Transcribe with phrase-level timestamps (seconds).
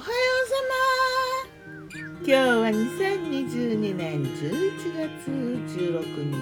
[0.00, 0.54] はようさ
[1.92, 5.28] ま今日は2022年11月
[5.76, 6.40] 16日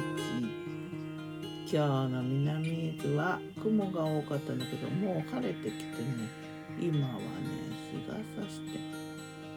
[1.67, 6.29] 今日の南伊豆は雲が多かったんだけどもう晴れてきてね
[6.79, 7.21] 今はね
[7.91, 8.61] 日が差し？
[8.61, 8.79] て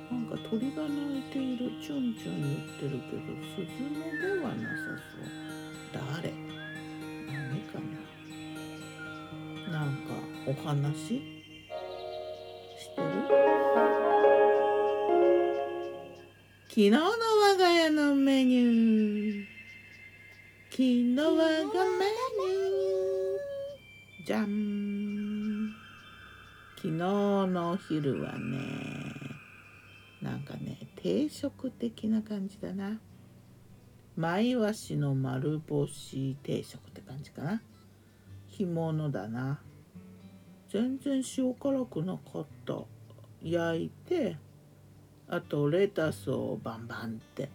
[0.10, 3.22] なんか鳥が鳴いているチュンチュン言ってるけど
[3.54, 6.34] スズメではなさそう誰
[7.28, 7.78] 何か
[9.70, 10.16] ななんか
[10.48, 11.41] お話
[12.92, 13.08] してる
[16.70, 19.46] 昨日の我が家のメニュー。
[20.72, 25.74] 昨日我がメニューじゃん
[26.78, 28.64] 昨日のお昼はね
[30.22, 33.00] なんかね定食的な感じだな。
[34.16, 37.62] マイワシの丸干し定食って感じかな。
[38.48, 39.60] 干物だな。
[40.72, 42.76] 全然塩辛くなかった。
[43.44, 44.38] 焼いて
[45.28, 47.50] あとレタスをバンバンって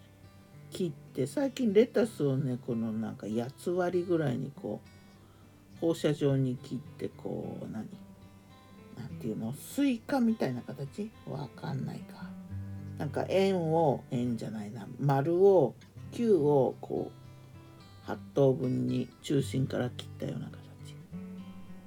[0.70, 7.86] 切って最近レタスをねこのなんか八つ割りぐらいにこう放射状に切ってこう何？
[8.98, 9.54] なんていうの？
[9.54, 11.10] スイカみたいな形？
[11.28, 12.28] わかんないか。
[12.98, 14.86] なんか円を円じゃないな。
[14.98, 15.74] 丸を
[16.12, 17.12] 球をこ
[18.06, 20.65] う8等分に中心から切ったような形。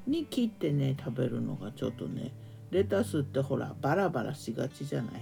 [0.09, 2.31] に切ってね食べるのがちょっとね
[2.71, 5.21] レタスってほらバラバラしがちじゃない？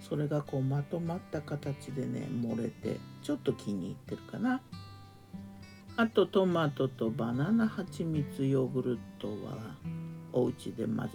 [0.00, 4.60] それがこうまとまった形でね漏れてちょっと気に入ってるかな。
[5.96, 9.74] あとトマトとバナナ蜂蜜ヨーグルトは
[10.32, 11.12] お家で混ぜたや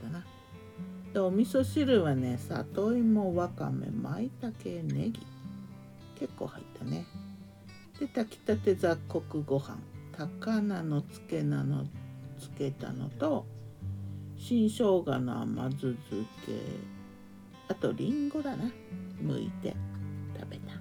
[0.00, 0.24] つだな。
[1.14, 5.20] でお味噌汁はね里芋わかめまいたけネギ。
[6.18, 7.06] 結構入ったね。
[7.98, 9.78] で炊きたて雑穀ご飯。
[10.12, 11.84] 高菜の漬けなの
[12.38, 13.46] つけたのと
[14.36, 15.96] 新生姜の甘酢漬
[16.44, 16.52] け
[17.68, 18.70] あとりんごだな。
[19.20, 19.74] 剥いて
[20.38, 20.74] 食べた。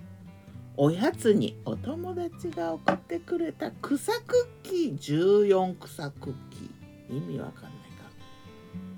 [0.78, 4.98] おやつにお友達が送ってくれた草クッキー。
[4.98, 7.18] 14草クッキー。
[7.18, 7.72] 意味わかんない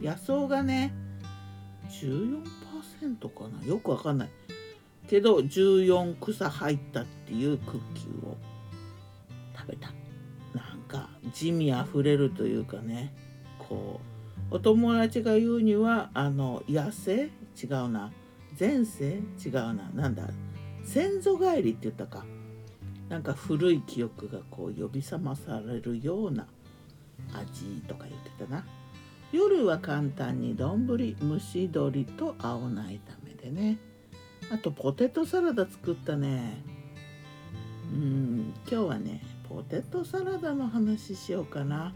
[0.04, 0.16] か。
[0.16, 0.94] 野草がね
[1.90, 3.66] 14%かな。
[3.66, 4.30] よくわかんない。
[5.08, 8.36] けど14草入ったっていうクッキーを
[9.56, 9.97] 食べた。
[11.34, 13.14] 地味あふれるというかね
[13.60, 14.00] こ
[14.52, 17.30] うお友達が言うにはあの野生
[17.62, 18.12] 違うな。
[18.60, 19.20] 前世？
[19.46, 19.90] 違うな。
[19.94, 20.30] なんだ？
[20.84, 22.26] 先祖返りって言ったか。
[23.10, 26.48] なんか古い記憶がこう呼び覚まされるような
[27.34, 28.66] 味とか言ってたな。
[29.32, 33.78] 夜は簡単に丼蒸し鶏と青菜炒めでね。
[34.50, 36.64] あとポテトサラダ作ったね。
[37.92, 41.94] うん今日はねポテトサラダの話しようかな。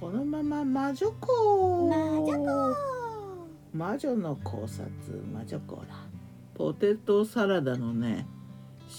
[0.00, 2.76] このまま魔女子魔女子
[3.72, 4.84] 魔女の考察。
[5.32, 5.84] 魔女子だ。
[6.54, 8.26] ポテトサラダのね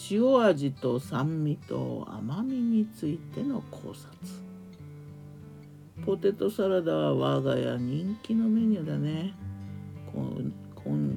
[0.10, 4.08] 塩味と酸味と甘みについての考察。
[6.06, 9.34] ポテトサラダは我が家人気のメニューだね。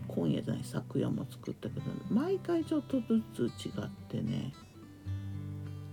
[0.08, 4.52] 今夜じゃない昨夜も作ったけど毎回ちょっとずつ違ってね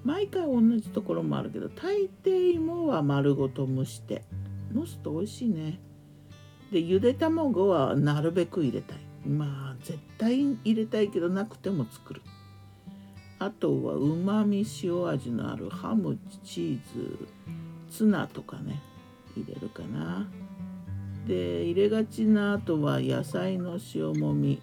[0.04, 4.24] 毎回同じところもあるけど大抵芋は丸ごと蒸して
[4.74, 5.80] 蒸すと美味しいね。
[6.72, 8.98] でゆで卵はなるべく入れたい。
[9.28, 12.22] まあ絶対入れたいけどなくても作る。
[13.40, 17.28] あとはうまみ塩味のあるハムチーズ
[17.90, 18.82] ツナとかね
[19.36, 20.28] 入れるかな。
[21.28, 24.62] で入れがちなあとは野菜の塩もみ、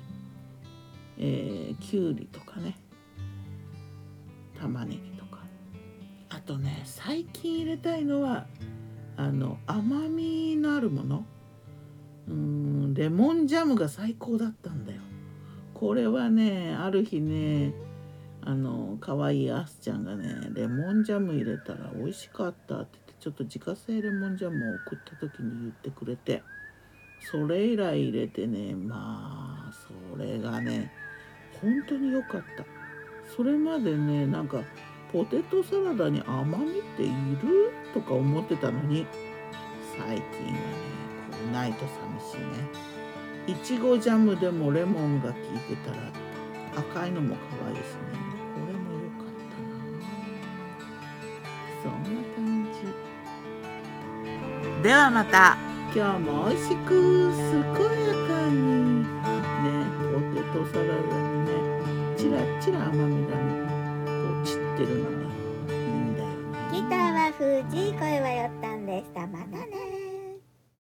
[1.18, 2.76] えー、きゅうりとかね。
[4.58, 5.09] 玉ねぎ。
[6.50, 8.46] とね最近入れたいのは
[9.16, 11.24] あの甘みのあるもの。
[12.26, 15.00] うんレモンジャムが最高だったんだよ。
[15.74, 17.72] これはねある日ね
[18.42, 26.42] あの可愛いアスちゃんがねレモンジャム入れたら美味しかったって言ってちょっと自家製レモンジャムを送った時に言ってくれて
[27.30, 30.90] それ以来入れてねまあそれがね
[31.60, 32.64] 本当に良かった。
[33.36, 34.62] それまでねなんか
[35.12, 37.06] ポテトサラダに甘みってい
[37.42, 37.72] る？
[37.92, 39.06] とか思ってたのに。
[39.98, 40.22] 最近はね
[41.30, 42.44] こうないと寂しいね。
[43.48, 45.42] いちごジャムでもレモンが効い
[45.74, 45.96] てたら
[46.76, 48.00] 赤いのも可愛いですね。
[48.54, 49.74] これも良かったな。
[51.82, 52.68] そんな感
[54.78, 54.82] じ。
[54.82, 55.56] ではまた。
[55.92, 56.88] 今日も美味しく
[57.34, 58.54] 健やかに。
[59.02, 59.66] ね
[60.12, 61.48] ポテトサラダにね
[62.16, 63.59] チラチラ甘みがね
[64.86, 65.19] こ